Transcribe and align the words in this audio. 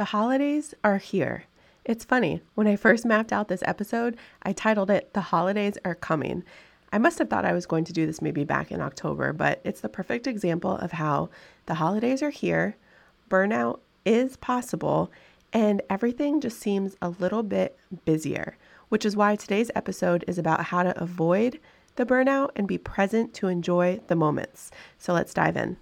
The 0.00 0.16
holidays 0.16 0.72
are 0.82 0.96
here. 0.96 1.44
It's 1.84 2.06
funny, 2.06 2.40
when 2.54 2.66
I 2.66 2.76
first 2.76 3.04
mapped 3.04 3.34
out 3.34 3.48
this 3.48 3.62
episode, 3.66 4.16
I 4.42 4.54
titled 4.54 4.90
it 4.90 5.12
The 5.12 5.20
Holidays 5.20 5.76
Are 5.84 5.94
Coming. 5.94 6.42
I 6.90 6.96
must 6.96 7.18
have 7.18 7.28
thought 7.28 7.44
I 7.44 7.52
was 7.52 7.66
going 7.66 7.84
to 7.84 7.92
do 7.92 8.06
this 8.06 8.22
maybe 8.22 8.42
back 8.44 8.72
in 8.72 8.80
October, 8.80 9.34
but 9.34 9.60
it's 9.62 9.82
the 9.82 9.90
perfect 9.90 10.26
example 10.26 10.74
of 10.76 10.92
how 10.92 11.28
the 11.66 11.74
holidays 11.74 12.22
are 12.22 12.30
here, 12.30 12.76
burnout 13.28 13.80
is 14.06 14.38
possible, 14.38 15.12
and 15.52 15.82
everything 15.90 16.40
just 16.40 16.58
seems 16.58 16.96
a 17.02 17.10
little 17.10 17.42
bit 17.42 17.78
busier, 18.06 18.56
which 18.88 19.04
is 19.04 19.18
why 19.18 19.36
today's 19.36 19.70
episode 19.74 20.24
is 20.26 20.38
about 20.38 20.64
how 20.64 20.82
to 20.82 20.98
avoid 20.98 21.60
the 21.96 22.06
burnout 22.06 22.52
and 22.56 22.66
be 22.66 22.78
present 22.78 23.34
to 23.34 23.48
enjoy 23.48 24.00
the 24.06 24.16
moments. 24.16 24.70
So 24.96 25.12
let's 25.12 25.34
dive 25.34 25.58
in. 25.58 25.76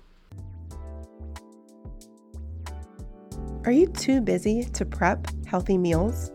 Are 3.65 3.73
you 3.73 3.89
too 3.89 4.21
busy 4.21 4.65
to 4.65 4.85
prep 4.85 5.27
healthy 5.47 5.77
meals? 5.77 6.31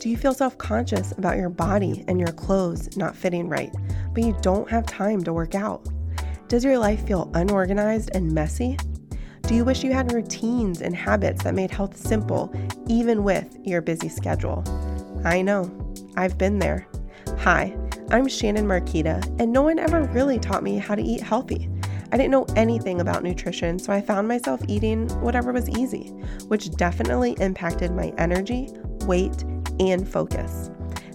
Do 0.00 0.10
you 0.10 0.16
feel 0.16 0.34
self 0.34 0.58
conscious 0.58 1.12
about 1.12 1.36
your 1.36 1.48
body 1.48 2.04
and 2.08 2.18
your 2.18 2.32
clothes 2.32 2.96
not 2.96 3.16
fitting 3.16 3.48
right, 3.48 3.74
but 4.12 4.24
you 4.24 4.36
don't 4.42 4.68
have 4.68 4.84
time 4.84 5.22
to 5.24 5.32
work 5.32 5.54
out? 5.54 5.86
Does 6.48 6.64
your 6.64 6.76
life 6.78 7.06
feel 7.06 7.30
unorganized 7.34 8.10
and 8.14 8.32
messy? 8.32 8.76
Do 9.42 9.54
you 9.54 9.64
wish 9.64 9.84
you 9.84 9.92
had 9.92 10.12
routines 10.12 10.82
and 10.82 10.94
habits 10.94 11.44
that 11.44 11.54
made 11.54 11.70
health 11.70 11.96
simple, 11.96 12.52
even 12.88 13.22
with 13.22 13.56
your 13.62 13.80
busy 13.80 14.08
schedule? 14.08 14.64
I 15.24 15.42
know, 15.42 15.70
I've 16.16 16.36
been 16.36 16.58
there. 16.58 16.88
Hi, 17.38 17.76
I'm 18.10 18.26
Shannon 18.28 18.66
Marqueta, 18.66 19.24
and 19.40 19.52
no 19.52 19.62
one 19.62 19.78
ever 19.78 20.02
really 20.02 20.40
taught 20.40 20.64
me 20.64 20.78
how 20.78 20.96
to 20.96 21.02
eat 21.02 21.20
healthy. 21.20 21.70
I 22.12 22.16
didn't 22.16 22.30
know 22.30 22.46
anything 22.54 23.00
about 23.00 23.24
nutrition, 23.24 23.78
so 23.78 23.92
I 23.92 24.00
found 24.00 24.28
myself 24.28 24.60
eating 24.68 25.08
whatever 25.20 25.52
was 25.52 25.68
easy, 25.70 26.08
which 26.46 26.70
definitely 26.72 27.36
impacted 27.40 27.90
my 27.90 28.12
energy, 28.16 28.68
weight, 29.06 29.44
and 29.80 30.08
focus. 30.08 30.70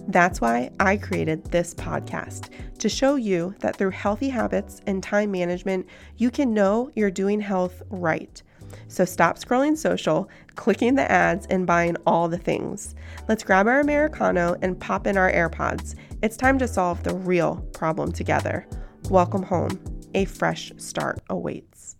That's 0.08 0.40
why 0.40 0.70
I 0.80 0.96
created 0.96 1.44
this 1.46 1.74
podcast 1.74 2.50
to 2.78 2.88
show 2.88 3.14
you 3.14 3.54
that 3.60 3.76
through 3.76 3.90
healthy 3.90 4.28
habits 4.28 4.80
and 4.86 5.02
time 5.02 5.30
management, 5.30 5.86
you 6.16 6.30
can 6.30 6.52
know 6.52 6.90
you're 6.94 7.10
doing 7.10 7.40
health 7.40 7.82
right. 7.88 8.42
So 8.88 9.04
stop 9.04 9.38
scrolling 9.38 9.76
social, 9.76 10.28
clicking 10.56 10.94
the 10.94 11.10
ads, 11.10 11.46
and 11.46 11.66
buying 11.66 11.96
all 12.06 12.28
the 12.28 12.38
things. 12.38 12.94
Let's 13.28 13.44
grab 13.44 13.66
our 13.66 13.80
Americano 13.80 14.56
and 14.60 14.78
pop 14.78 15.06
in 15.06 15.16
our 15.16 15.30
AirPods. 15.30 15.94
It's 16.22 16.36
time 16.36 16.58
to 16.58 16.68
solve 16.68 17.02
the 17.02 17.14
real 17.14 17.56
problem 17.72 18.12
together. 18.12 18.66
Welcome 19.08 19.42
home 19.42 19.91
a 20.14 20.24
fresh 20.24 20.72
start 20.76 21.20
awaits. 21.28 21.96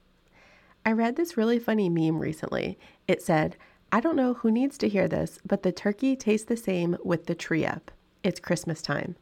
I 0.85 0.93
read 0.93 1.17
this 1.17 1.37
really 1.37 1.59
funny 1.59 1.89
meme 1.89 2.19
recently. 2.19 2.79
It 3.07 3.23
said, 3.23 3.57
I 3.93 4.01
don't 4.01 4.17
know 4.17 4.35
who 4.35 4.51
needs 4.51 4.79
to 4.79 4.89
hear 4.89 5.07
this, 5.07 5.39
but 5.47 5.63
the 5.63 5.73
turkey 5.73 6.17
tastes 6.17 6.47
the 6.47 6.57
same 6.57 6.97
with 7.05 7.27
the 7.27 7.35
tree 7.35 7.65
up. 7.65 7.91
It's 8.25 8.41
Christmas 8.41 8.83
time. 8.83 9.17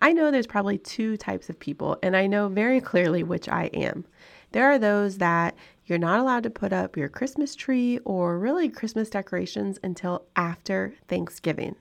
I 0.00 0.12
know 0.12 0.30
there's 0.30 0.46
probably 0.46 0.78
two 0.78 1.16
types 1.16 1.48
of 1.48 1.60
people, 1.60 1.98
and 2.02 2.16
I 2.16 2.26
know 2.26 2.48
very 2.48 2.80
clearly 2.80 3.22
which 3.22 3.48
I 3.48 3.66
am. 3.66 4.04
There 4.52 4.70
are 4.70 4.78
those 4.78 5.18
that 5.18 5.54
you're 5.86 5.98
not 5.98 6.20
allowed 6.20 6.42
to 6.44 6.50
put 6.50 6.72
up 6.72 6.96
your 6.96 7.08
Christmas 7.08 7.54
tree 7.54 7.98
or 8.04 8.38
really 8.38 8.68
Christmas 8.68 9.10
decorations 9.10 9.78
until 9.82 10.24
after 10.36 10.94
Thanksgiving. 11.08 11.76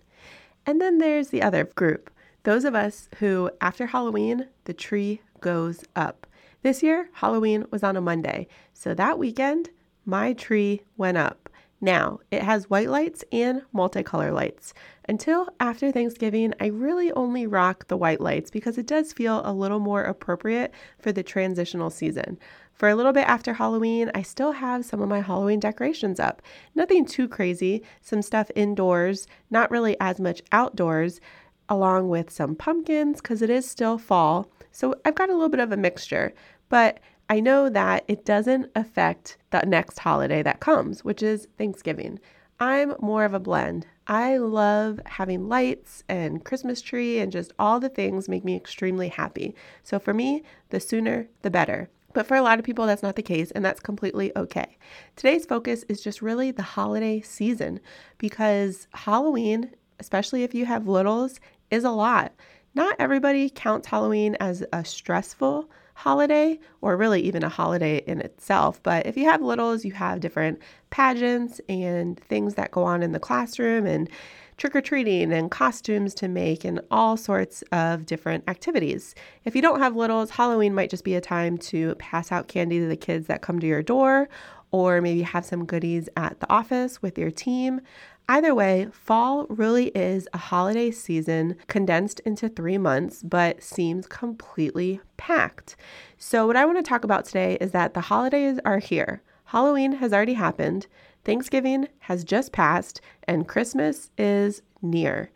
And 0.65 0.79
then 0.81 0.97
there's 0.97 1.29
the 1.29 1.41
other 1.41 1.65
group, 1.65 2.09
those 2.43 2.65
of 2.65 2.75
us 2.75 3.09
who, 3.19 3.49
after 3.61 3.87
Halloween, 3.87 4.47
the 4.65 4.73
tree 4.73 5.21
goes 5.39 5.83
up. 5.95 6.27
This 6.63 6.81
year, 6.81 7.09
Halloween 7.11 7.65
was 7.71 7.83
on 7.83 7.97
a 7.97 8.01
Monday, 8.01 8.47
so 8.73 8.93
that 8.93 9.19
weekend, 9.19 9.69
my 10.05 10.31
tree 10.31 10.81
went 10.95 11.17
up. 11.17 11.49
Now, 11.81 12.21
it 12.31 12.41
has 12.41 12.69
white 12.69 12.87
lights 12.87 13.25
and 13.33 13.63
multicolor 13.75 14.33
lights. 14.33 14.73
Until 15.09 15.49
after 15.59 15.91
Thanksgiving, 15.91 16.53
I 16.61 16.67
really 16.67 17.11
only 17.11 17.45
rock 17.45 17.89
the 17.89 17.97
white 17.97 18.21
lights 18.21 18.49
because 18.49 18.77
it 18.77 18.87
does 18.87 19.11
feel 19.11 19.41
a 19.43 19.51
little 19.51 19.81
more 19.81 20.03
appropriate 20.03 20.73
for 20.97 21.11
the 21.11 21.21
transitional 21.21 21.89
season. 21.89 22.39
For 22.71 22.87
a 22.87 22.95
little 22.95 23.11
bit 23.11 23.27
after 23.27 23.55
Halloween, 23.55 24.09
I 24.15 24.21
still 24.21 24.53
have 24.53 24.85
some 24.85 25.01
of 25.01 25.09
my 25.09 25.19
Halloween 25.19 25.59
decorations 25.59 26.17
up. 26.17 26.41
Nothing 26.75 27.05
too 27.05 27.27
crazy, 27.27 27.83
some 27.99 28.21
stuff 28.21 28.49
indoors, 28.55 29.27
not 29.49 29.69
really 29.69 29.97
as 29.99 30.21
much 30.21 30.41
outdoors, 30.53 31.19
along 31.69 32.09
with 32.09 32.29
some 32.29 32.55
pumpkins 32.55 33.21
because 33.21 33.41
it 33.41 33.49
is 33.49 33.69
still 33.69 33.97
fall. 33.97 34.49
So 34.71 34.95
I've 35.05 35.15
got 35.15 35.29
a 35.29 35.33
little 35.33 35.49
bit 35.49 35.59
of 35.59 35.71
a 35.71 35.77
mixture. 35.77 36.33
But 36.69 36.99
I 37.29 37.39
know 37.39 37.69
that 37.69 38.03
it 38.07 38.25
doesn't 38.25 38.71
affect 38.75 39.37
the 39.51 39.61
next 39.61 39.99
holiday 39.99 40.43
that 40.43 40.59
comes, 40.59 41.03
which 41.03 41.23
is 41.23 41.47
Thanksgiving. 41.57 42.19
I'm 42.59 42.93
more 42.99 43.25
of 43.25 43.33
a 43.33 43.39
blend. 43.39 43.87
I 44.07 44.37
love 44.37 44.99
having 45.05 45.47
lights 45.47 46.03
and 46.09 46.43
Christmas 46.43 46.81
tree 46.81 47.19
and 47.19 47.31
just 47.31 47.53
all 47.57 47.79
the 47.79 47.89
things 47.89 48.27
make 48.27 48.43
me 48.43 48.55
extremely 48.55 49.07
happy. 49.07 49.55
So 49.83 49.99
for 49.99 50.13
me, 50.13 50.43
the 50.69 50.79
sooner 50.79 51.27
the 51.41 51.49
better. 51.49 51.89
But 52.13 52.27
for 52.27 52.35
a 52.35 52.41
lot 52.41 52.59
of 52.59 52.65
people, 52.65 52.85
that's 52.85 53.01
not 53.01 53.15
the 53.15 53.23
case, 53.23 53.49
and 53.51 53.65
that's 53.65 53.79
completely 53.79 54.31
okay. 54.35 54.77
Today's 55.15 55.45
focus 55.45 55.83
is 55.89 56.01
just 56.01 56.21
really 56.21 56.51
the 56.51 56.61
holiday 56.61 57.21
season 57.21 57.79
because 58.19 58.87
Halloween, 58.93 59.71
especially 60.03 60.43
if 60.43 60.53
you 60.53 60.65
have 60.65 60.85
littles, 60.85 61.39
is 61.71 61.85
a 61.85 61.91
lot. 61.91 62.33
Not 62.75 62.97
everybody 62.99 63.49
counts 63.49 63.87
Halloween 63.87 64.35
as 64.41 64.65
a 64.73 64.83
stressful 64.83 65.69
holiday 65.93 66.59
or 66.81 66.97
really 66.97 67.21
even 67.21 67.41
a 67.41 67.49
holiday 67.49 67.99
in 68.05 68.19
itself. 68.19 68.83
But 68.83 69.05
if 69.05 69.15
you 69.15 69.23
have 69.25 69.41
littles, 69.41 69.85
you 69.85 69.93
have 69.93 70.19
different 70.19 70.59
pageants 70.89 71.61
and 71.69 72.19
things 72.19 72.55
that 72.55 72.71
go 72.71 72.83
on 72.83 73.01
in 73.01 73.13
the 73.13 73.19
classroom 73.19 73.85
and 73.85 74.09
trick 74.57 74.75
or 74.75 74.81
treating 74.81 75.31
and 75.31 75.49
costumes 75.49 76.13
to 76.15 76.27
make 76.27 76.65
and 76.65 76.81
all 76.91 77.15
sorts 77.15 77.63
of 77.71 78.05
different 78.05 78.43
activities. 78.49 79.15
If 79.45 79.55
you 79.55 79.61
don't 79.61 79.79
have 79.79 79.95
littles, 79.95 80.31
Halloween 80.31 80.73
might 80.73 80.89
just 80.89 81.05
be 81.05 81.15
a 81.15 81.21
time 81.21 81.57
to 81.59 81.95
pass 81.95 82.29
out 82.31 82.49
candy 82.49 82.79
to 82.79 82.87
the 82.87 82.97
kids 82.97 83.27
that 83.27 83.41
come 83.41 83.59
to 83.59 83.67
your 83.67 83.81
door 83.81 84.27
or 84.73 84.99
maybe 84.99 85.21
have 85.21 85.45
some 85.45 85.65
goodies 85.65 86.09
at 86.17 86.39
the 86.41 86.51
office 86.51 87.01
with 87.01 87.17
your 87.17 87.31
team. 87.31 87.79
Either 88.27 88.55
way, 88.55 88.87
fall 88.91 89.45
really 89.47 89.87
is 89.89 90.27
a 90.33 90.37
holiday 90.37 90.89
season 90.89 91.55
condensed 91.67 92.19
into 92.21 92.49
three 92.49 92.77
months, 92.77 93.21
but 93.21 93.61
seems 93.61 94.07
completely 94.07 94.99
packed. 95.15 95.75
So, 96.17 96.47
what 96.47 96.55
I 96.55 96.65
want 96.65 96.77
to 96.79 96.89
talk 96.89 97.03
about 97.03 97.25
today 97.25 97.57
is 97.61 97.71
that 97.71 97.93
the 97.93 98.01
holidays 98.01 98.59
are 98.65 98.79
here. 98.79 99.21
Halloween 99.45 99.93
has 99.93 100.11
already 100.11 100.33
happened, 100.33 100.87
Thanksgiving 101.23 101.87
has 101.99 102.23
just 102.23 102.51
passed, 102.51 102.99
and 103.27 103.47
Christmas 103.47 104.09
is 104.17 104.61
near. 104.81 105.29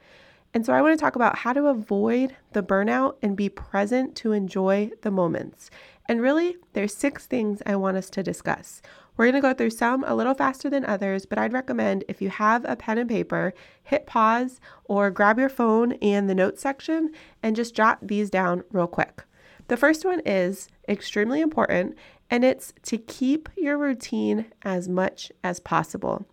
And 0.54 0.66
so, 0.66 0.74
I 0.74 0.82
want 0.82 0.98
to 0.98 1.04
talk 1.04 1.16
about 1.16 1.40
how 1.40 1.54
to 1.54 1.68
avoid 1.68 2.36
the 2.54 2.64
burnout 2.64 3.18
and 3.22 3.36
be 3.36 3.50
present 3.50 4.16
to 4.16 4.32
enjoy 4.32 4.90
the 5.04 5.12
moments. 5.12 5.70
And 6.10 6.22
really, 6.22 6.56
there's 6.74 6.96
six 6.96 7.26
things 7.28 7.62
I 7.66 7.76
want 7.76 7.98
us 7.98 8.10
to 8.12 8.24
discuss. 8.24 8.82
We're 9.18 9.26
going 9.26 9.42
to 9.42 9.42
go 9.42 9.54
through 9.56 9.72
some 9.72 10.04
a 10.06 10.14
little 10.14 10.36
faster 10.36 10.70
than 10.70 10.86
others, 10.86 11.26
but 11.26 11.40
I'd 11.40 11.52
recommend 11.52 12.04
if 12.08 12.22
you 12.22 12.30
have 12.30 12.64
a 12.66 12.76
pen 12.76 13.00
and 13.00 13.10
paper, 13.10 13.52
hit 13.84 14.06
pause 14.06 14.60
or 14.86 15.10
grab 15.10 15.40
your 15.40 15.50
phone 15.50 15.94
and 15.94 16.30
the 16.30 16.36
notes 16.36 16.62
section 16.62 17.12
and 17.42 17.56
just 17.56 17.74
jot 17.76 17.98
these 18.02 18.30
down 18.30 18.64
real 18.72 18.86
quick. 18.86 19.24
The 19.70 19.78
first 19.78 20.06
one 20.06 20.22
is 20.24 20.68
extremely 20.88 21.42
important, 21.42 21.98
and 22.30 22.46
it's 22.46 22.74
to 22.84 22.98
keep 22.98 23.50
your 23.58 23.78
routine 23.78 24.46
as 24.62 24.88
much 24.88 25.32
as 25.44 25.60
possible. 25.60 26.28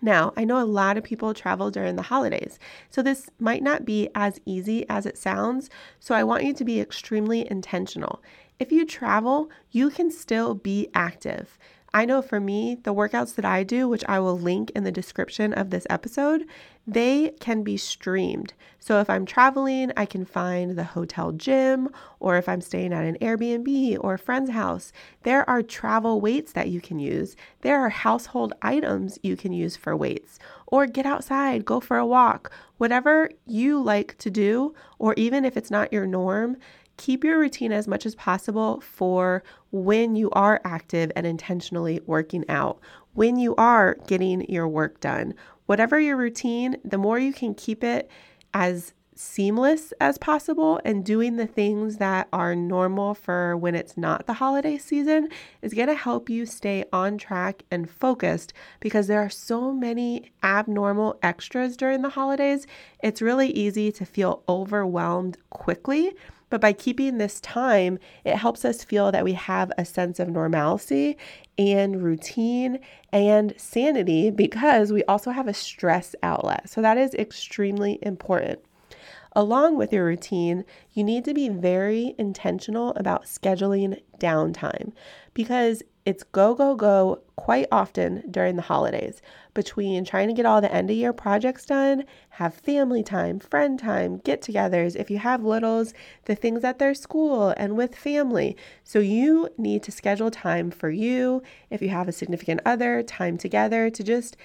Now, 0.00 0.32
I 0.36 0.44
know 0.44 0.60
a 0.60 0.64
lot 0.64 0.96
of 0.96 1.04
people 1.04 1.34
travel 1.34 1.70
during 1.70 1.96
the 1.96 2.02
holidays, 2.02 2.58
so 2.88 3.02
this 3.02 3.30
might 3.38 3.62
not 3.62 3.84
be 3.84 4.08
as 4.14 4.40
easy 4.46 4.88
as 4.88 5.06
it 5.06 5.18
sounds, 5.18 5.70
so 6.00 6.14
I 6.14 6.24
want 6.24 6.44
you 6.44 6.54
to 6.54 6.64
be 6.64 6.80
extremely 6.80 7.48
intentional. 7.50 8.22
If 8.58 8.72
you 8.72 8.86
travel, 8.86 9.50
you 9.70 9.90
can 9.90 10.10
still 10.10 10.54
be 10.54 10.88
active. 10.94 11.58
I 11.94 12.06
know 12.06 12.22
for 12.22 12.40
me, 12.40 12.78
the 12.82 12.94
workouts 12.94 13.34
that 13.34 13.44
I 13.44 13.64
do, 13.64 13.86
which 13.86 14.04
I 14.08 14.18
will 14.18 14.38
link 14.38 14.70
in 14.70 14.84
the 14.84 14.90
description 14.90 15.52
of 15.52 15.68
this 15.68 15.86
episode, 15.90 16.46
they 16.86 17.34
can 17.38 17.62
be 17.62 17.76
streamed. 17.76 18.54
So 18.78 18.98
if 19.00 19.10
I'm 19.10 19.26
traveling, 19.26 19.92
I 19.96 20.06
can 20.06 20.24
find 20.24 20.76
the 20.76 20.84
hotel 20.84 21.32
gym, 21.32 21.90
or 22.18 22.38
if 22.38 22.48
I'm 22.48 22.62
staying 22.62 22.94
at 22.94 23.04
an 23.04 23.18
Airbnb 23.20 23.98
or 24.00 24.14
a 24.14 24.18
friend's 24.18 24.50
house, 24.50 24.90
there 25.22 25.48
are 25.48 25.62
travel 25.62 26.20
weights 26.20 26.52
that 26.52 26.68
you 26.68 26.80
can 26.80 26.98
use. 26.98 27.36
There 27.60 27.78
are 27.78 27.90
household 27.90 28.54
items 28.62 29.18
you 29.22 29.36
can 29.36 29.52
use 29.52 29.76
for 29.76 29.94
weights, 29.94 30.38
or 30.66 30.86
get 30.86 31.04
outside, 31.04 31.66
go 31.66 31.78
for 31.78 31.98
a 31.98 32.06
walk, 32.06 32.50
whatever 32.78 33.30
you 33.46 33.80
like 33.80 34.16
to 34.18 34.30
do, 34.30 34.74
or 34.98 35.12
even 35.18 35.44
if 35.44 35.58
it's 35.58 35.70
not 35.70 35.92
your 35.92 36.06
norm 36.06 36.56
keep 36.96 37.24
your 37.24 37.38
routine 37.38 37.72
as 37.72 37.88
much 37.88 38.06
as 38.06 38.14
possible 38.14 38.80
for 38.80 39.42
when 39.70 40.14
you 40.16 40.30
are 40.30 40.60
active 40.64 41.10
and 41.16 41.26
intentionally 41.26 42.00
working 42.06 42.44
out, 42.48 42.80
when 43.14 43.36
you 43.36 43.54
are 43.56 43.96
getting 44.06 44.48
your 44.50 44.68
work 44.68 45.00
done. 45.00 45.34
Whatever 45.66 45.98
your 45.98 46.16
routine, 46.16 46.76
the 46.84 46.98
more 46.98 47.18
you 47.18 47.32
can 47.32 47.54
keep 47.54 47.82
it 47.82 48.10
as 48.54 48.92
seamless 49.14 49.92
as 50.00 50.18
possible 50.18 50.80
and 50.84 51.04
doing 51.04 51.36
the 51.36 51.46
things 51.46 51.98
that 51.98 52.28
are 52.32 52.54
normal 52.54 53.14
for 53.14 53.56
when 53.56 53.74
it's 53.74 53.96
not 53.96 54.26
the 54.26 54.34
holiday 54.34 54.78
season 54.78 55.28
is 55.60 55.74
going 55.74 55.88
to 55.88 55.94
help 55.94 56.30
you 56.30 56.46
stay 56.46 56.84
on 56.92 57.18
track 57.18 57.62
and 57.70 57.90
focused 57.90 58.52
because 58.80 59.06
there 59.06 59.20
are 59.20 59.30
so 59.30 59.72
many 59.72 60.32
abnormal 60.42 61.18
extras 61.22 61.76
during 61.76 62.02
the 62.02 62.08
holidays. 62.10 62.66
It's 63.02 63.22
really 63.22 63.50
easy 63.50 63.92
to 63.92 64.04
feel 64.04 64.42
overwhelmed 64.48 65.36
quickly. 65.50 66.14
But 66.50 66.60
by 66.60 66.74
keeping 66.74 67.16
this 67.16 67.40
time, 67.40 67.98
it 68.24 68.36
helps 68.36 68.66
us 68.66 68.84
feel 68.84 69.10
that 69.10 69.24
we 69.24 69.32
have 69.32 69.72
a 69.78 69.86
sense 69.86 70.20
of 70.20 70.28
normalcy 70.28 71.16
and 71.56 72.02
routine 72.02 72.78
and 73.10 73.54
sanity 73.56 74.30
because 74.30 74.92
we 74.92 75.02
also 75.04 75.30
have 75.30 75.48
a 75.48 75.54
stress 75.54 76.14
outlet. 76.22 76.68
So 76.68 76.82
that 76.82 76.98
is 76.98 77.14
extremely 77.14 77.98
important. 78.02 78.60
Along 79.34 79.76
with 79.76 79.92
your 79.92 80.04
routine, 80.04 80.64
you 80.92 81.02
need 81.02 81.24
to 81.24 81.32
be 81.32 81.48
very 81.48 82.14
intentional 82.18 82.90
about 82.96 83.24
scheduling 83.24 84.02
downtime 84.18 84.92
because 85.32 85.82
it's 86.04 86.22
go, 86.22 86.54
go, 86.54 86.74
go 86.74 87.22
quite 87.36 87.66
often 87.70 88.24
during 88.30 88.56
the 88.56 88.62
holidays. 88.62 89.22
Between 89.54 90.04
trying 90.04 90.28
to 90.28 90.34
get 90.34 90.44
all 90.44 90.60
the 90.60 90.72
end 90.72 90.90
of 90.90 90.96
year 90.96 91.12
projects 91.12 91.64
done, 91.64 92.04
have 92.30 92.54
family 92.54 93.02
time, 93.02 93.38
friend 93.38 93.78
time, 93.78 94.18
get 94.18 94.42
togethers, 94.42 94.96
if 94.96 95.10
you 95.10 95.18
have 95.18 95.44
littles, 95.44 95.94
the 96.24 96.34
things 96.34 96.64
at 96.64 96.78
their 96.78 96.92
school 96.92 97.54
and 97.56 97.76
with 97.76 97.94
family. 97.94 98.56
So 98.84 98.98
you 98.98 99.48
need 99.56 99.82
to 99.84 99.92
schedule 99.92 100.30
time 100.30 100.70
for 100.70 100.90
you, 100.90 101.42
if 101.70 101.80
you 101.80 101.90
have 101.90 102.08
a 102.08 102.12
significant 102.12 102.60
other, 102.66 103.02
time 103.02 103.38
together 103.38 103.88
to 103.88 104.02
just 104.02 104.36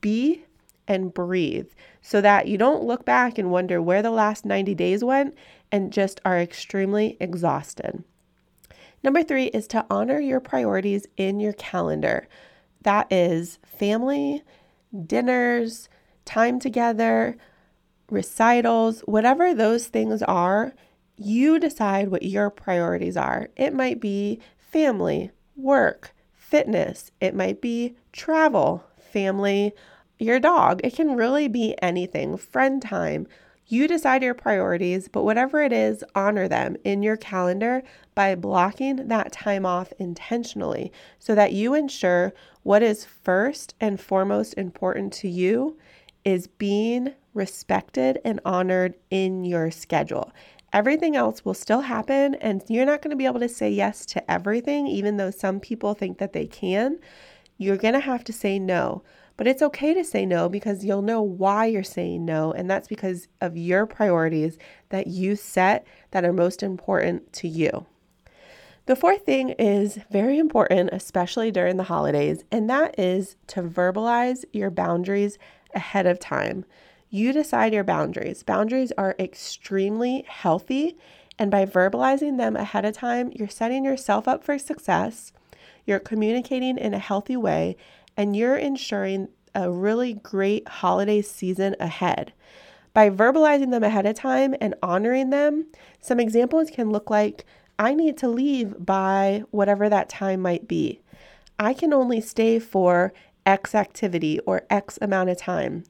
be 0.00 0.44
and 0.86 1.14
breathe 1.14 1.70
so 2.06 2.20
that 2.20 2.46
you 2.46 2.58
don't 2.58 2.84
look 2.84 3.06
back 3.06 3.38
and 3.38 3.50
wonder 3.50 3.80
where 3.80 4.02
the 4.02 4.10
last 4.10 4.44
90 4.44 4.74
days 4.74 5.02
went 5.02 5.34
and 5.72 5.90
just 5.90 6.20
are 6.22 6.38
extremely 6.38 7.16
exhausted. 7.18 8.04
Number 9.02 9.22
three 9.22 9.46
is 9.46 9.66
to 9.68 9.86
honor 9.88 10.20
your 10.20 10.38
priorities 10.38 11.06
in 11.16 11.40
your 11.40 11.54
calendar. 11.54 12.28
That 12.82 13.10
is 13.10 13.58
family, 13.64 14.42
dinners, 15.06 15.88
time 16.26 16.60
together, 16.60 17.38
recitals, 18.10 19.00
whatever 19.06 19.54
those 19.54 19.86
things 19.86 20.22
are, 20.24 20.74
you 21.16 21.58
decide 21.58 22.08
what 22.08 22.22
your 22.22 22.50
priorities 22.50 23.16
are. 23.16 23.48
It 23.56 23.72
might 23.72 23.98
be 23.98 24.40
family, 24.58 25.30
work, 25.56 26.14
fitness, 26.34 27.10
it 27.18 27.34
might 27.34 27.62
be 27.62 27.96
travel, 28.12 28.84
family, 28.98 29.72
your 30.24 30.40
dog. 30.40 30.80
It 30.82 30.94
can 30.94 31.16
really 31.16 31.48
be 31.48 31.76
anything, 31.80 32.36
friend 32.36 32.82
time. 32.82 33.26
You 33.66 33.88
decide 33.88 34.22
your 34.22 34.34
priorities, 34.34 35.08
but 35.08 35.24
whatever 35.24 35.62
it 35.62 35.72
is, 35.72 36.04
honor 36.14 36.48
them 36.48 36.76
in 36.84 37.02
your 37.02 37.16
calendar 37.16 37.82
by 38.14 38.34
blocking 38.34 39.08
that 39.08 39.32
time 39.32 39.64
off 39.64 39.92
intentionally 39.98 40.92
so 41.18 41.34
that 41.34 41.52
you 41.52 41.72
ensure 41.74 42.34
what 42.62 42.82
is 42.82 43.04
first 43.04 43.74
and 43.80 44.00
foremost 44.00 44.54
important 44.54 45.12
to 45.14 45.28
you 45.28 45.78
is 46.24 46.46
being 46.46 47.14
respected 47.32 48.18
and 48.24 48.40
honored 48.44 48.94
in 49.10 49.44
your 49.44 49.70
schedule. 49.70 50.32
Everything 50.72 51.14
else 51.14 51.44
will 51.44 51.54
still 51.54 51.82
happen, 51.82 52.34
and 52.36 52.62
you're 52.68 52.84
not 52.84 53.00
going 53.00 53.10
to 53.10 53.16
be 53.16 53.26
able 53.26 53.40
to 53.40 53.48
say 53.48 53.70
yes 53.70 54.04
to 54.06 54.30
everything, 54.30 54.86
even 54.88 55.16
though 55.16 55.30
some 55.30 55.60
people 55.60 55.94
think 55.94 56.18
that 56.18 56.32
they 56.32 56.46
can. 56.46 56.98
You're 57.58 57.76
going 57.76 57.94
to 57.94 58.00
have 58.00 58.24
to 58.24 58.32
say 58.32 58.58
no. 58.58 59.02
But 59.36 59.46
it's 59.46 59.62
okay 59.62 59.94
to 59.94 60.04
say 60.04 60.26
no 60.26 60.48
because 60.48 60.84
you'll 60.84 61.02
know 61.02 61.22
why 61.22 61.66
you're 61.66 61.82
saying 61.82 62.24
no. 62.24 62.52
And 62.52 62.70
that's 62.70 62.88
because 62.88 63.28
of 63.40 63.56
your 63.56 63.86
priorities 63.86 64.58
that 64.90 65.08
you 65.08 65.34
set 65.34 65.86
that 66.12 66.24
are 66.24 66.32
most 66.32 66.62
important 66.62 67.32
to 67.34 67.48
you. 67.48 67.86
The 68.86 68.96
fourth 68.96 69.24
thing 69.24 69.50
is 69.50 69.98
very 70.10 70.38
important, 70.38 70.90
especially 70.92 71.50
during 71.50 71.78
the 71.78 71.84
holidays, 71.84 72.44
and 72.52 72.68
that 72.68 72.98
is 72.98 73.36
to 73.46 73.62
verbalize 73.62 74.44
your 74.52 74.70
boundaries 74.70 75.38
ahead 75.74 76.06
of 76.06 76.20
time. 76.20 76.66
You 77.08 77.32
decide 77.32 77.72
your 77.72 77.82
boundaries. 77.82 78.42
Boundaries 78.42 78.92
are 78.98 79.16
extremely 79.18 80.26
healthy, 80.28 80.98
and 81.38 81.50
by 81.50 81.64
verbalizing 81.64 82.36
them 82.36 82.56
ahead 82.56 82.84
of 82.84 82.94
time, 82.94 83.32
you're 83.34 83.48
setting 83.48 83.86
yourself 83.86 84.28
up 84.28 84.44
for 84.44 84.58
success, 84.58 85.32
you're 85.86 85.98
communicating 85.98 86.76
in 86.76 86.92
a 86.92 86.98
healthy 86.98 87.38
way, 87.38 87.78
and 88.16 88.36
you're 88.36 88.56
ensuring 88.56 89.28
a 89.54 89.70
really 89.70 90.14
great 90.14 90.66
holiday 90.68 91.22
season 91.22 91.76
ahead. 91.78 92.32
By 92.92 93.10
verbalizing 93.10 93.70
them 93.70 93.82
ahead 93.82 94.06
of 94.06 94.14
time 94.14 94.54
and 94.60 94.74
honoring 94.82 95.30
them, 95.30 95.66
some 96.00 96.20
examples 96.20 96.70
can 96.70 96.90
look 96.90 97.10
like 97.10 97.44
I 97.78 97.94
need 97.94 98.16
to 98.18 98.28
leave 98.28 98.74
by 98.84 99.42
whatever 99.50 99.88
that 99.88 100.08
time 100.08 100.40
might 100.40 100.68
be. 100.68 101.00
I 101.58 101.74
can 101.74 101.92
only 101.92 102.20
stay 102.20 102.58
for 102.58 103.12
X 103.46 103.74
activity 103.74 104.38
or 104.40 104.62
X 104.70 104.98
amount 105.02 105.30
of 105.30 105.38
time. 105.38 105.84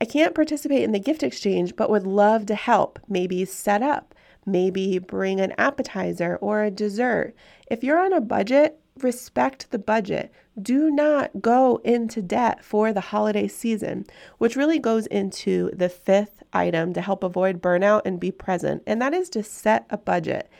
I 0.00 0.04
can't 0.04 0.34
participate 0.34 0.82
in 0.82 0.90
the 0.90 0.98
gift 0.98 1.22
exchange, 1.22 1.76
but 1.76 1.90
would 1.90 2.06
love 2.06 2.46
to 2.46 2.56
help, 2.56 2.98
maybe 3.08 3.44
set 3.44 3.82
up, 3.82 4.14
maybe 4.44 4.98
bring 4.98 5.40
an 5.40 5.54
appetizer 5.56 6.36
or 6.40 6.64
a 6.64 6.72
dessert. 6.72 7.34
If 7.68 7.84
you're 7.84 8.00
on 8.00 8.12
a 8.12 8.20
budget, 8.20 8.80
respect 9.00 9.70
the 9.70 9.78
budget. 9.78 10.32
Do 10.60 10.90
not 10.90 11.40
go 11.40 11.80
into 11.84 12.20
debt 12.20 12.64
for 12.64 12.92
the 12.92 13.00
holiday 13.00 13.48
season, 13.48 14.04
which 14.38 14.56
really 14.56 14.78
goes 14.78 15.06
into 15.06 15.70
the 15.74 15.88
fifth 15.88 16.42
item 16.52 16.92
to 16.92 17.00
help 17.00 17.24
avoid 17.24 17.62
burnout 17.62 18.02
and 18.04 18.20
be 18.20 18.30
present, 18.30 18.82
and 18.86 19.00
that 19.00 19.14
is 19.14 19.28
to 19.30 19.42
set 19.42 19.86
a 19.88 19.96
budget. 19.96 20.50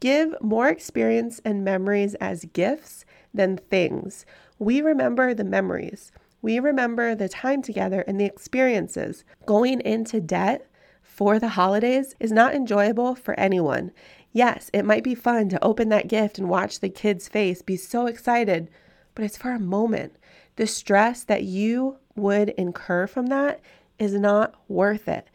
Give 0.00 0.34
more 0.40 0.68
experience 0.68 1.40
and 1.44 1.64
memories 1.64 2.14
as 2.16 2.46
gifts 2.52 3.04
than 3.32 3.56
things. 3.56 4.24
We 4.58 4.80
remember 4.80 5.34
the 5.34 5.44
memories. 5.44 6.12
We 6.42 6.58
remember 6.58 7.14
the 7.14 7.28
time 7.28 7.62
together 7.62 8.02
and 8.06 8.20
the 8.20 8.26
experiences. 8.26 9.24
Going 9.46 9.80
into 9.80 10.20
debt 10.20 10.66
for 11.02 11.38
the 11.38 11.48
holidays 11.48 12.14
is 12.20 12.32
not 12.32 12.54
enjoyable 12.54 13.14
for 13.14 13.38
anyone. 13.38 13.92
Yes, 14.34 14.68
it 14.72 14.84
might 14.84 15.04
be 15.04 15.14
fun 15.14 15.48
to 15.50 15.64
open 15.64 15.90
that 15.90 16.08
gift 16.08 16.40
and 16.40 16.48
watch 16.48 16.80
the 16.80 16.88
kid's 16.88 17.28
face 17.28 17.62
be 17.62 17.76
so 17.76 18.06
excited, 18.06 18.68
but 19.14 19.24
it's 19.24 19.36
for 19.36 19.52
a 19.52 19.60
moment. 19.60 20.16
The 20.56 20.66
stress 20.66 21.22
that 21.22 21.44
you 21.44 21.98
would 22.16 22.48
incur 22.50 23.06
from 23.06 23.26
that 23.28 23.60
is 23.96 24.14
not 24.14 24.56
worth 24.66 25.06
it. 25.06 25.28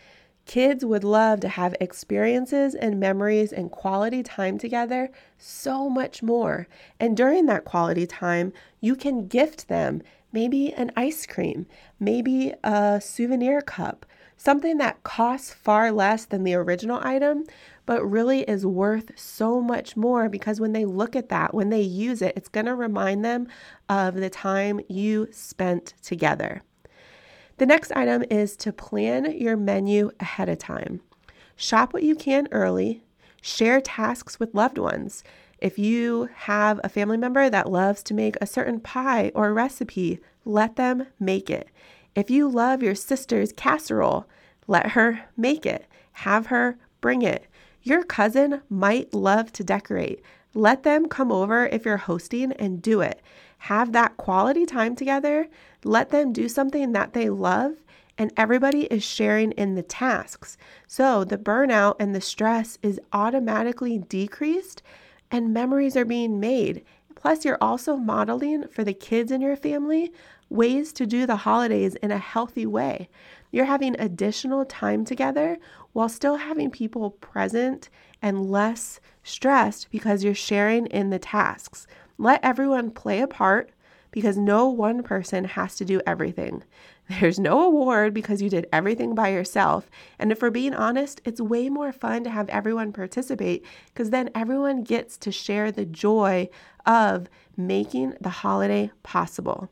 Kids 0.46 0.84
would 0.84 1.06
love 1.06 1.40
to 1.40 1.48
have 1.48 1.78
experiences 1.80 2.76
and 2.76 3.00
memories 3.00 3.54
and 3.54 3.72
quality 3.72 4.22
time 4.22 4.58
together 4.58 5.10
so 5.38 5.90
much 5.90 6.22
more. 6.22 6.68
And 7.00 7.16
during 7.16 7.46
that 7.46 7.64
quality 7.64 8.06
time, 8.06 8.52
you 8.82 8.98
can 8.98 9.28
gift 9.28 9.70
them 9.70 10.02
maybe 10.34 10.74
an 10.74 10.92
ice 10.98 11.26
cream, 11.26 11.68
maybe 12.02 12.54
a 12.66 13.00
souvenir 13.02 13.62
cup, 13.62 14.06
something 14.36 14.78
that 14.78 15.04
costs 15.04 15.54
far 15.54 15.92
less 15.92 16.26
than 16.26 16.44
the 16.44 16.56
original 16.56 17.00
item, 17.02 17.46
but 17.90 18.08
really 18.08 18.42
is 18.42 18.68
worth 18.68 19.10
so 19.16 19.60
much 19.60 19.98
more 19.98 20.30
because 20.30 20.60
when 20.60 20.74
they 20.74 20.86
look 20.86 21.16
at 21.16 21.30
that, 21.30 21.56
when 21.56 21.72
they 21.72 21.82
use 21.82 22.22
it, 22.22 22.38
it's 22.38 22.48
going 22.48 22.68
to 22.68 22.76
remind 22.76 23.26
them 23.26 23.48
of 23.90 24.14
the 24.14 24.30
time 24.30 24.80
you 24.88 25.28
spent 25.32 25.96
together. 26.04 26.62
The 27.58 27.66
next 27.66 27.92
item 27.94 28.24
is 28.30 28.56
to 28.58 28.72
plan 28.72 29.36
your 29.36 29.58
menu 29.58 30.12
ahead 30.20 30.50
of 30.50 30.60
time. 30.60 31.02
Shop 31.56 31.92
what 31.92 32.04
you 32.04 32.14
can 32.14 32.48
early, 32.52 33.02
share 33.42 33.82
tasks 33.82 34.40
with 34.40 34.54
loved 34.54 34.78
ones. 34.78 35.24
If 35.58 35.80
you 35.80 36.30
have 36.36 36.80
a 36.84 36.90
family 36.90 37.18
member 37.18 37.50
that 37.50 37.72
loves 37.72 38.04
to 38.04 38.14
make 38.14 38.36
a 38.40 38.46
certain 38.46 38.80
pie 38.82 39.32
or 39.34 39.52
recipe, 39.52 40.20
let 40.46 40.76
them 40.76 41.08
make 41.20 41.50
it. 41.50 41.70
If 42.14 42.30
you 42.30 42.48
love 42.48 42.84
your 42.84 42.94
sister's 42.94 43.52
casserole, 43.52 44.28
let 44.68 44.92
her 44.92 45.22
make 45.36 45.66
it. 45.66 45.88
Have 46.12 46.46
her 46.46 46.78
bring 47.02 47.24
it. 47.24 47.48
Your 47.82 48.04
cousin 48.04 48.62
might 48.70 49.14
love 49.14 49.52
to 49.54 49.64
decorate. 49.64 50.22
Let 50.54 50.84
them 50.84 51.08
come 51.08 51.32
over 51.32 51.68
if 51.68 51.86
you're 51.86 51.98
hosting 51.98 52.52
and 52.54 52.82
do 52.82 53.02
it. 53.02 53.22
Have 53.60 53.92
that 53.94 54.18
quality 54.18 54.66
time 54.66 54.96
together. 54.96 55.48
Let 55.84 56.10
them 56.10 56.34
do 56.34 56.50
something 56.50 56.92
that 56.94 57.14
they 57.14 57.30
love, 57.30 57.74
and 58.18 58.34
everybody 58.36 58.82
is 58.86 59.04
sharing 59.04 59.52
in 59.54 59.76
the 59.76 59.84
tasks. 59.84 60.58
So 60.88 61.24
the 61.24 61.38
burnout 61.38 61.96
and 62.00 62.14
the 62.14 62.22
stress 62.22 62.78
is 62.82 63.00
automatically 63.14 63.98
decreased, 63.98 64.82
and 65.32 65.54
memories 65.54 65.96
are 65.96 66.06
being 66.06 66.40
made. 66.40 66.84
Plus, 67.16 67.44
you're 67.46 67.58
also 67.60 67.96
modeling 67.98 68.68
for 68.68 68.84
the 68.84 68.94
kids 68.94 69.32
in 69.32 69.42
your 69.42 69.58
family 69.58 70.12
ways 70.50 70.92
to 70.94 71.06
do 71.06 71.26
the 71.26 71.36
holidays 71.36 71.96
in 71.96 72.12
a 72.12 72.18
healthy 72.18 72.66
way. 72.66 73.10
You're 73.52 73.66
having 73.66 74.00
additional 74.00 74.66
time 74.66 75.06
together 75.06 75.58
while 75.94 76.10
still 76.10 76.38
having 76.38 76.72
people 76.72 77.12
present 77.12 77.90
and 78.22 78.50
less 78.50 79.00
stressed 79.24 79.90
because 79.92 80.24
you're 80.24 80.34
sharing 80.34 80.86
in 80.88 81.10
the 81.10 81.20
tasks. 81.20 81.88
Let 82.18 82.44
everyone 82.44 82.92
play 82.92 83.22
a 83.22 83.28
part, 83.28 83.72
because 84.12 84.38
no 84.38 84.68
one 84.68 85.04
person 85.04 85.46
has 85.46 85.76
to 85.76 85.86
do 85.86 86.02
everything. 86.06 86.64
There's 87.20 87.40
no 87.40 87.64
award 87.66 88.14
because 88.14 88.42
you 88.42 88.50
did 88.50 88.68
everything 88.72 89.16
by 89.16 89.30
yourself. 89.30 89.90
And 90.20 90.32
if 90.32 90.42
we're 90.42 90.52
being 90.52 90.74
honest, 90.74 91.22
it's 91.26 91.42
way 91.42 91.70
more 91.70 91.92
fun 91.92 92.24
to 92.24 92.30
have 92.30 92.50
everyone 92.50 92.94
participate 92.94 93.66
because 93.88 94.12
then 94.12 94.30
everyone 94.36 94.84
gets 94.84 95.18
to 95.18 95.32
share 95.32 95.72
the 95.72 95.86
joy 95.86 96.50
of 96.86 97.28
making 97.58 98.14
the 98.22 98.30
holiday 98.30 98.92
possible. 99.04 99.70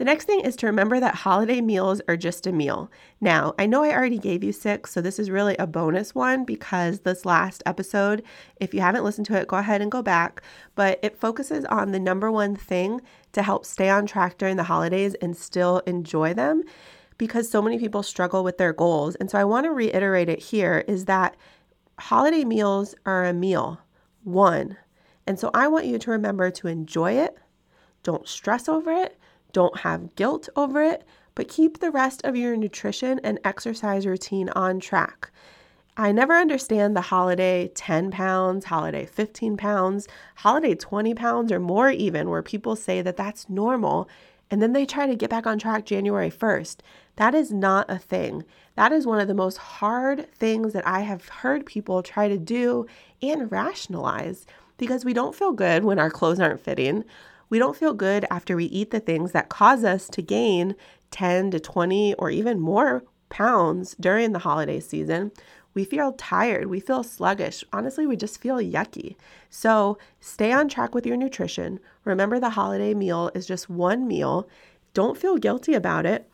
The 0.00 0.06
next 0.06 0.24
thing 0.24 0.40
is 0.40 0.56
to 0.56 0.66
remember 0.66 0.98
that 0.98 1.14
holiday 1.14 1.60
meals 1.60 2.00
are 2.08 2.16
just 2.16 2.46
a 2.46 2.52
meal. 2.52 2.90
Now, 3.20 3.52
I 3.58 3.66
know 3.66 3.84
I 3.84 3.92
already 3.92 4.16
gave 4.16 4.42
you 4.42 4.50
six, 4.50 4.94
so 4.94 5.02
this 5.02 5.18
is 5.18 5.30
really 5.30 5.54
a 5.58 5.66
bonus 5.66 6.14
one 6.14 6.46
because 6.46 7.00
this 7.00 7.26
last 7.26 7.62
episode, 7.66 8.22
if 8.56 8.72
you 8.72 8.80
haven't 8.80 9.04
listened 9.04 9.26
to 9.26 9.38
it, 9.38 9.46
go 9.46 9.58
ahead 9.58 9.82
and 9.82 9.92
go 9.92 10.00
back. 10.00 10.40
But 10.74 11.00
it 11.02 11.20
focuses 11.20 11.66
on 11.66 11.92
the 11.92 12.00
number 12.00 12.32
one 12.32 12.56
thing 12.56 13.02
to 13.32 13.42
help 13.42 13.66
stay 13.66 13.90
on 13.90 14.06
track 14.06 14.38
during 14.38 14.56
the 14.56 14.62
holidays 14.62 15.12
and 15.20 15.36
still 15.36 15.80
enjoy 15.80 16.32
them 16.32 16.62
because 17.18 17.50
so 17.50 17.60
many 17.60 17.78
people 17.78 18.02
struggle 18.02 18.42
with 18.42 18.56
their 18.56 18.72
goals. 18.72 19.16
And 19.16 19.30
so 19.30 19.36
I 19.36 19.44
want 19.44 19.64
to 19.64 19.70
reiterate 19.70 20.30
it 20.30 20.40
here 20.40 20.82
is 20.88 21.04
that 21.04 21.36
holiday 21.98 22.44
meals 22.44 22.94
are 23.04 23.26
a 23.26 23.34
meal, 23.34 23.78
one. 24.24 24.78
And 25.26 25.38
so 25.38 25.50
I 25.52 25.68
want 25.68 25.84
you 25.84 25.98
to 25.98 26.10
remember 26.10 26.50
to 26.52 26.68
enjoy 26.68 27.18
it, 27.18 27.36
don't 28.02 28.26
stress 28.26 28.66
over 28.66 28.90
it 28.92 29.19
don't 29.52 29.80
have 29.80 30.14
guilt 30.16 30.48
over 30.56 30.82
it, 30.82 31.04
but 31.34 31.48
keep 31.48 31.78
the 31.78 31.90
rest 31.90 32.24
of 32.24 32.36
your 32.36 32.56
nutrition 32.56 33.20
and 33.22 33.38
exercise 33.44 34.06
routine 34.06 34.48
on 34.50 34.80
track. 34.80 35.30
I 35.96 36.12
never 36.12 36.34
understand 36.34 36.96
the 36.96 37.02
holiday 37.02 37.70
10 37.74 38.10
pounds, 38.10 38.66
holiday 38.66 39.04
15 39.04 39.56
pounds, 39.56 40.08
holiday 40.36 40.74
20 40.74 41.14
pounds, 41.14 41.52
or 41.52 41.60
more, 41.60 41.90
even, 41.90 42.30
where 42.30 42.42
people 42.42 42.76
say 42.76 43.02
that 43.02 43.16
that's 43.16 43.48
normal 43.48 44.08
and 44.50 44.60
then 44.60 44.72
they 44.72 44.84
try 44.84 45.06
to 45.06 45.14
get 45.14 45.30
back 45.30 45.46
on 45.46 45.58
track 45.58 45.86
January 45.86 46.30
1st. 46.30 46.78
That 47.16 47.34
is 47.34 47.52
not 47.52 47.88
a 47.88 47.98
thing. 47.98 48.44
That 48.74 48.92
is 48.92 49.06
one 49.06 49.20
of 49.20 49.28
the 49.28 49.34
most 49.34 49.58
hard 49.58 50.32
things 50.34 50.72
that 50.72 50.86
I 50.86 51.00
have 51.00 51.28
heard 51.28 51.66
people 51.66 52.02
try 52.02 52.28
to 52.28 52.38
do 52.38 52.86
and 53.22 53.50
rationalize 53.50 54.46
because 54.76 55.04
we 55.04 55.12
don't 55.12 55.34
feel 55.34 55.52
good 55.52 55.84
when 55.84 55.98
our 55.98 56.10
clothes 56.10 56.40
aren't 56.40 56.60
fitting. 56.60 57.04
We 57.50 57.58
don't 57.58 57.76
feel 57.76 57.94
good 57.94 58.24
after 58.30 58.56
we 58.56 58.66
eat 58.66 58.92
the 58.92 59.00
things 59.00 59.32
that 59.32 59.48
cause 59.48 59.84
us 59.84 60.08
to 60.10 60.22
gain 60.22 60.76
10 61.10 61.50
to 61.50 61.60
20 61.60 62.14
or 62.14 62.30
even 62.30 62.60
more 62.60 63.04
pounds 63.28 63.96
during 63.98 64.32
the 64.32 64.38
holiday 64.38 64.78
season. 64.80 65.32
We 65.74 65.84
feel 65.84 66.12
tired, 66.12 66.66
we 66.66 66.80
feel 66.80 67.02
sluggish. 67.02 67.62
Honestly, 67.72 68.06
we 68.06 68.16
just 68.16 68.40
feel 68.40 68.56
yucky. 68.56 69.16
So, 69.50 69.98
stay 70.20 70.52
on 70.52 70.68
track 70.68 70.94
with 70.94 71.06
your 71.06 71.16
nutrition. 71.16 71.78
Remember, 72.04 72.40
the 72.40 72.50
holiday 72.50 72.94
meal 72.94 73.30
is 73.34 73.46
just 73.46 73.68
one 73.68 74.06
meal. 74.08 74.48
Don't 74.94 75.18
feel 75.18 75.36
guilty 75.36 75.74
about 75.74 76.06
it 76.06 76.28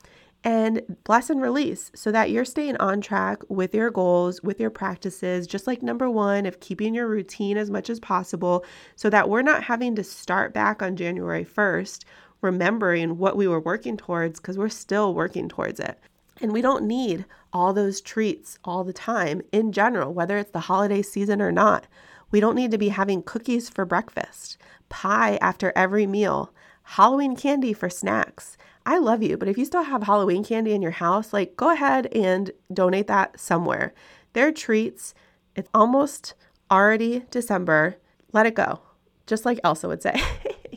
and 0.46 0.80
bless 1.02 1.28
and 1.28 1.42
release 1.42 1.90
so 1.96 2.12
that 2.12 2.30
you're 2.30 2.44
staying 2.44 2.76
on 2.76 3.00
track 3.00 3.42
with 3.48 3.74
your 3.74 3.90
goals, 3.90 4.40
with 4.44 4.60
your 4.60 4.70
practices, 4.70 5.44
just 5.44 5.66
like 5.66 5.82
number 5.82 6.08
one, 6.08 6.46
of 6.46 6.60
keeping 6.60 6.94
your 6.94 7.08
routine 7.08 7.56
as 7.56 7.68
much 7.68 7.90
as 7.90 7.98
possible 7.98 8.64
so 8.94 9.10
that 9.10 9.28
we're 9.28 9.42
not 9.42 9.64
having 9.64 9.96
to 9.96 10.04
start 10.04 10.54
back 10.54 10.82
on 10.82 10.94
January 10.94 11.44
1st, 11.44 12.04
remembering 12.42 13.18
what 13.18 13.36
we 13.36 13.48
were 13.48 13.58
working 13.58 13.96
towards 13.96 14.38
because 14.38 14.56
we're 14.56 14.68
still 14.68 15.14
working 15.14 15.48
towards 15.48 15.80
it. 15.80 15.98
And 16.40 16.52
we 16.52 16.62
don't 16.62 16.84
need 16.86 17.24
all 17.52 17.72
those 17.72 18.00
treats 18.00 18.56
all 18.64 18.84
the 18.84 18.92
time 18.92 19.42
in 19.50 19.72
general, 19.72 20.14
whether 20.14 20.38
it's 20.38 20.52
the 20.52 20.60
holiday 20.60 21.02
season 21.02 21.42
or 21.42 21.50
not. 21.50 21.88
We 22.30 22.38
don't 22.38 22.54
need 22.54 22.70
to 22.70 22.78
be 22.78 22.90
having 22.90 23.24
cookies 23.24 23.68
for 23.68 23.84
breakfast, 23.84 24.58
pie 24.90 25.40
after 25.42 25.72
every 25.74 26.06
meal, 26.06 26.52
Halloween 26.84 27.34
candy 27.34 27.72
for 27.72 27.90
snacks. 27.90 28.56
I 28.86 28.98
love 28.98 29.20
you, 29.20 29.36
but 29.36 29.48
if 29.48 29.58
you 29.58 29.64
still 29.64 29.82
have 29.82 30.04
Halloween 30.04 30.44
candy 30.44 30.72
in 30.72 30.80
your 30.80 30.92
house, 30.92 31.32
like 31.32 31.56
go 31.56 31.70
ahead 31.70 32.06
and 32.14 32.52
donate 32.72 33.08
that 33.08 33.38
somewhere. 33.40 33.92
They're 34.32 34.52
treats. 34.52 35.12
It's 35.56 35.68
almost 35.74 36.34
already 36.70 37.24
December. 37.32 37.96
Let 38.32 38.46
it 38.46 38.54
go. 38.54 38.80
Just 39.26 39.44
like 39.44 39.58
Elsa 39.64 39.88
would 39.88 40.02
say. 40.02 40.22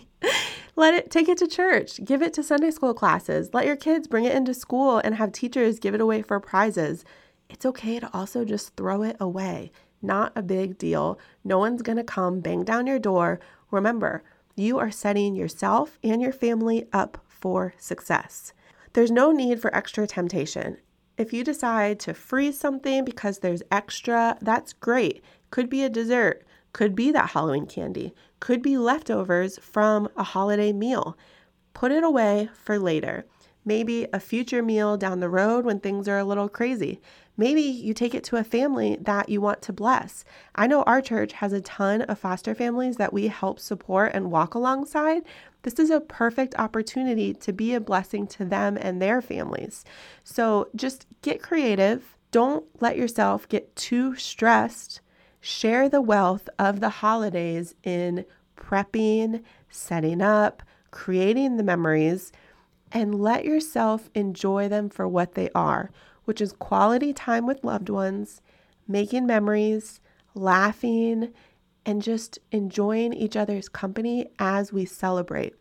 Let 0.75 0.95
it 0.95 1.11
take 1.11 1.29
it 1.29 1.37
to 1.37 1.47
church. 1.47 2.03
Give 2.03 2.23
it 2.23 2.33
to 2.33 2.41
Sunday 2.41 2.71
school 2.71 2.95
classes. 2.95 3.51
Let 3.53 3.67
your 3.67 3.75
kids 3.75 4.07
bring 4.07 4.25
it 4.25 4.35
into 4.35 4.55
school 4.55 4.97
and 4.97 5.13
have 5.15 5.31
teachers 5.31 5.77
give 5.77 5.93
it 5.93 6.01
away 6.01 6.23
for 6.23 6.39
prizes. 6.39 7.05
It's 7.47 7.65
okay 7.65 7.99
to 7.99 8.09
also 8.11 8.43
just 8.43 8.75
throw 8.75 9.03
it 9.03 9.17
away. 9.19 9.71
Not 10.01 10.31
a 10.35 10.41
big 10.41 10.79
deal. 10.79 11.19
No 11.43 11.59
one's 11.59 11.83
to 11.83 12.03
come 12.03 12.39
bang 12.39 12.63
down 12.63 12.87
your 12.87 12.97
door. 12.97 13.39
Remember, 13.69 14.23
you 14.55 14.79
are 14.79 14.89
setting 14.89 15.35
yourself 15.35 15.99
and 16.03 16.21
your 16.21 16.33
family 16.33 16.87
up 16.91 17.23
for 17.39 17.73
success. 17.77 18.53
There's 18.93 19.11
no 19.11 19.31
need 19.31 19.61
for 19.61 19.73
extra 19.75 20.07
temptation. 20.07 20.77
If 21.17 21.33
you 21.33 21.43
decide 21.43 21.99
to 22.01 22.13
freeze 22.13 22.59
something 22.59 23.03
because 23.03 23.39
there's 23.39 23.63
extra, 23.71 24.37
that's 24.41 24.73
great. 24.73 25.23
Could 25.51 25.69
be 25.69 25.83
a 25.83 25.89
dessert, 25.89 26.45
could 26.73 26.95
be 26.95 27.11
that 27.11 27.31
Halloween 27.31 27.65
candy, 27.65 28.13
could 28.39 28.61
be 28.61 28.77
leftovers 28.77 29.59
from 29.59 30.07
a 30.15 30.23
holiday 30.23 30.71
meal. 30.71 31.17
Put 31.73 31.91
it 31.91 32.03
away 32.03 32.49
for 32.53 32.79
later. 32.79 33.25
Maybe 33.65 34.07
a 34.13 34.19
future 34.19 34.63
meal 34.63 34.97
down 34.97 35.19
the 35.19 35.29
road 35.29 35.65
when 35.65 35.79
things 35.79 36.07
are 36.07 36.17
a 36.17 36.23
little 36.23 36.49
crazy. 36.49 37.01
Maybe 37.35 37.61
you 37.61 37.93
take 37.93 38.15
it 38.15 38.23
to 38.25 38.37
a 38.37 38.43
family 38.43 38.97
that 39.01 39.29
you 39.29 39.41
want 39.41 39.61
to 39.63 39.73
bless. 39.73 40.25
I 40.55 40.67
know 40.67 40.83
our 40.83 41.01
church 41.01 41.33
has 41.33 41.53
a 41.53 41.61
ton 41.61 42.01
of 42.03 42.19
foster 42.19 42.55
families 42.55 42.97
that 42.97 43.13
we 43.13 43.27
help 43.27 43.59
support 43.59 44.11
and 44.13 44.31
walk 44.31 44.55
alongside. 44.55 45.23
This 45.63 45.79
is 45.79 45.89
a 45.89 45.99
perfect 45.99 46.55
opportunity 46.57 47.33
to 47.33 47.53
be 47.53 47.73
a 47.73 47.79
blessing 47.79 48.27
to 48.27 48.45
them 48.45 48.77
and 48.79 49.01
their 49.01 49.21
families. 49.21 49.83
So 50.23 50.69
just 50.75 51.05
get 51.21 51.41
creative. 51.41 52.17
Don't 52.31 52.65
let 52.81 52.97
yourself 52.97 53.47
get 53.49 53.75
too 53.75 54.15
stressed. 54.15 55.01
Share 55.41 55.89
the 55.89 56.01
wealth 56.01 56.49
of 56.57 56.79
the 56.79 56.89
holidays 56.89 57.75
in 57.83 58.25
prepping, 58.57 59.43
setting 59.69 60.21
up, 60.21 60.63
creating 60.91 61.57
the 61.57 61.63
memories, 61.63 62.31
and 62.91 63.21
let 63.21 63.45
yourself 63.45 64.09
enjoy 64.15 64.67
them 64.67 64.89
for 64.89 65.07
what 65.07 65.35
they 65.35 65.49
are 65.53 65.91
which 66.29 66.41
is 66.41 66.53
quality 66.53 67.11
time 67.11 67.47
with 67.47 67.63
loved 67.63 67.89
ones, 67.89 68.39
making 68.87 69.25
memories, 69.25 69.99
laughing, 70.35 71.33
and 71.89 72.03
just 72.03 72.37
enjoying 72.51 73.13
each 73.13 73.35
other's 73.35 73.67
company 73.67 74.27
as 74.37 74.71
we 74.71 74.85
celebrate. 74.85 75.55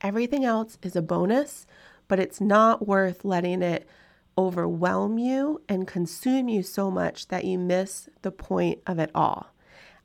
Everything 0.00 0.44
else 0.44 0.78
is 0.82 0.96
a 0.96 1.00
bonus, 1.00 1.64
but 2.08 2.18
it's 2.18 2.40
not 2.40 2.88
worth 2.88 3.24
letting 3.24 3.62
it 3.62 3.86
overwhelm 4.36 5.16
you 5.16 5.62
and 5.68 5.86
consume 5.86 6.48
you 6.48 6.60
so 6.60 6.90
much 6.90 7.28
that 7.28 7.44
you 7.44 7.56
miss 7.56 8.08
the 8.22 8.32
point 8.32 8.80
of 8.84 8.98
it 8.98 9.12
all. 9.14 9.54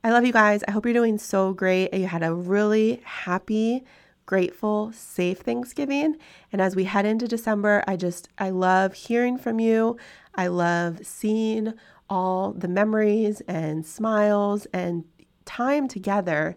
I 0.04 0.12
love 0.12 0.24
you 0.24 0.32
guys. 0.32 0.62
I 0.68 0.70
hope 0.70 0.86
you're 0.86 0.94
doing 0.94 1.18
so 1.18 1.52
great. 1.52 1.92
You 1.92 2.06
had 2.06 2.22
a 2.22 2.32
really 2.32 3.00
happy 3.02 3.82
grateful, 4.26 4.92
safe 4.92 5.38
Thanksgiving. 5.38 6.16
And 6.52 6.62
as 6.62 6.76
we 6.76 6.84
head 6.84 7.06
into 7.06 7.26
December, 7.26 7.82
I 7.88 7.96
just, 7.96 8.28
I 8.38 8.50
love 8.50 8.94
hearing 8.94 9.36
from 9.36 9.58
you. 9.58 9.96
I 10.32 10.46
love 10.46 11.04
seeing 11.04 11.74
all 12.08 12.52
the 12.52 12.68
memories 12.68 13.40
and 13.48 13.84
smiles 13.84 14.68
and 14.72 15.02
time 15.44 15.88
together. 15.88 16.56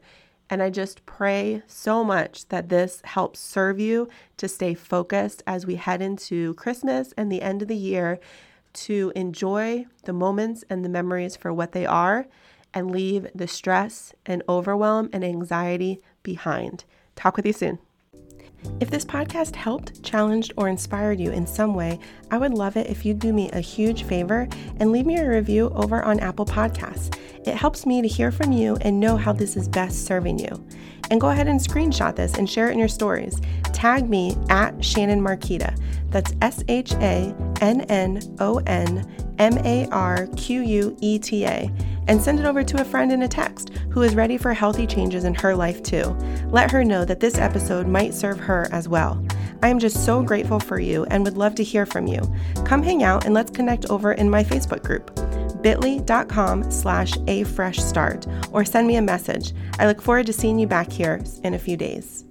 And 0.50 0.62
I 0.62 0.70
just 0.70 1.06
pray 1.06 1.63
so 1.68 2.04
much 2.04 2.48
that 2.50 2.70
this 2.70 3.02
helps 3.06 3.40
serve 3.40 3.80
you 3.80 4.08
to 4.38 4.48
stay 4.48 4.74
focused 4.74 5.42
as 5.48 5.66
we 5.66 5.75
head 5.75 6.02
into 6.02 6.54
Christmas 6.56 7.13
and 7.18 7.32
the 7.32 7.42
end 7.42 7.62
of 7.62 7.68
the 7.68 7.75
year 7.75 8.20
to 8.74 9.12
enjoy 9.16 9.86
the 10.04 10.13
moments 10.13 10.63
and 10.70 10.84
the 10.84 10.90
memories 10.90 11.36
for 11.36 11.54
what 11.54 11.72
they 11.72 11.86
are 11.86 12.28
and 12.74 12.92
leave 12.92 13.28
the 13.34 13.48
stress 13.48 14.13
and 14.25 14.44
overwhelm 14.50 15.10
and 15.13 15.24
anxiety 15.24 16.02
behind. 16.24 16.84
Talk 17.16 17.38
with 17.38 17.46
you 17.46 17.54
soon. 17.54 17.80
If 18.79 18.89
this 18.89 19.05
podcast 19.05 19.55
helped, 19.55 20.03
challenged, 20.03 20.53
or 20.58 20.67
inspired 20.67 21.20
you 21.20 21.32
in 21.32 21.48
some 21.48 21.74
way, 21.74 22.00
I 22.32 22.38
would 22.38 22.53
love 22.53 22.77
it 22.77 22.88
if 22.88 23.05
you'd 23.05 23.20
do 23.20 23.34
me 23.34 23.50
a 23.51 23.60
huge 23.60 24.03
favor 24.03 24.48
and 24.79 24.91
leave 24.91 25.05
me 25.05 25.17
a 25.17 25.29
review 25.29 25.72
over 25.75 26.03
on 26.03 26.20
Apple 26.20 26.46
Podcasts. 26.46 27.17
It 27.46 27.55
helps 27.55 27.86
me 27.86 28.01
to 28.01 28.08
hear 28.08 28.32
from 28.32 28.51
you 28.51 28.77
and 28.82 29.00
know 29.00 29.17
how 29.17 29.34
this 29.34 29.55
is 29.55 29.67
best 29.67 30.05
serving 30.05 30.39
you. 30.39 30.65
And 31.12 31.20
go 31.20 31.29
ahead 31.29 31.48
and 31.48 31.60
screenshot 31.60 32.15
this 32.15 32.36
and 32.36 32.50
share 32.50 32.70
it 32.70 32.74
in 32.74 32.79
your 32.79 32.88
stories. 32.88 33.39
Tag 33.74 34.10
me 34.10 34.36
at 34.50 34.84
Shannon 34.84 35.22
Marqueta. 35.22 35.77
That's 36.10 36.34
S 36.41 36.63
H 36.67 36.93
A 36.93 37.36
N 37.62 37.82
N 37.82 38.22
O 38.39 38.60
N 38.67 39.05
M 39.39 39.58
A 39.60 39.88
R 39.88 40.27
Q 40.38 40.62
U 40.62 40.98
E 41.01 41.20
T 41.20 41.46
A 41.46 41.72
and 42.08 42.22
send 42.22 42.40
it 42.40 42.46
over 42.46 42.64
to 42.64 42.82
a 42.82 42.86
friend 42.86 43.12
in 43.12 43.24
a 43.24 43.28
text 43.28 43.72
who 43.90 44.02
is 44.02 44.16
ready 44.16 44.38
for 44.38 44.54
healthy 44.54 44.88
changes 44.88 45.24
in 45.24 45.36
her 45.36 45.56
life 45.56 45.84
too. 45.84 46.16
Let 46.48 46.72
her 46.72 46.84
know 46.84 47.06
that 47.06 47.20
this 47.20 47.38
episode 47.38 47.88
might 47.88 48.14
serve 48.14 48.40
her 48.40 48.68
as 48.72 48.88
well. 48.88 49.24
I 49.62 49.70
am 49.70 49.80
just 49.80 50.06
so 50.06 50.22
grateful 50.22 50.60
for 50.60 50.80
you 50.80 51.06
and 51.06 51.24
would 51.24 51.38
love 51.38 51.56
to 51.56 51.64
hear 51.64 51.86
from 51.86 52.08
you. 52.08 52.22
Come 52.66 52.84
hang 52.84 53.04
out 53.04 53.26
and 53.26 53.34
let's 53.34 53.52
connect 53.52 53.90
over 53.90 54.12
in 54.14 54.30
my 54.30 54.44
Facebook 54.44 54.84
group 54.84 55.16
bit.ly.com 55.64 56.70
slash 56.70 57.14
a 57.28 57.46
fresh 57.46 57.78
start 57.78 58.28
or 58.52 58.66
send 58.66 58.86
me 58.86 58.98
a 58.98 59.02
message. 59.02 59.54
I 59.80 59.88
look 59.88 60.02
forward 60.02 60.28
to 60.28 60.34
seeing 60.34 60.60
you 60.60 60.68
back 60.68 60.92
here 60.92 61.24
in 61.44 61.54
a 61.54 61.60
few 61.60 61.78
days. 61.78 62.26